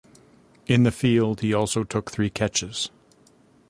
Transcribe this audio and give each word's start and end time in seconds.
In 0.65 0.81
the 0.81 0.89
field 0.91 1.41
he 1.41 1.53
also 1.53 1.83
took 1.83 2.09
three 2.09 2.31
catches. 2.31 2.89